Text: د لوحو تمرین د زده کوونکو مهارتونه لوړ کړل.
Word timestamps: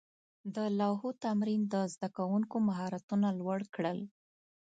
د 0.55 0.57
لوحو 0.79 1.09
تمرین 1.25 1.61
د 1.73 1.75
زده 1.93 2.09
کوونکو 2.17 2.55
مهارتونه 2.67 3.27
لوړ 3.39 3.59
کړل. 3.75 3.99